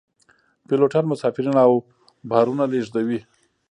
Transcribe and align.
پیلوټان 0.67 1.05
مسافرین 1.11 1.55
او 1.65 1.73
بارونه 2.29 2.63
لیږدوي 2.71 3.19